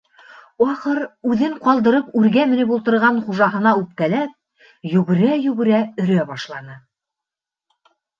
Ахыр, 0.67 0.99
үҙен 1.33 1.51
ҡалдырып, 1.65 2.07
үргә 2.21 2.45
менеп 2.53 2.71
ултырған 2.77 3.19
хужаһына 3.27 3.73
үпкәләп, 3.81 4.31
йүгерә-йүгерә 4.93 5.83
өрә 6.05 6.25
башланы. 6.33 6.79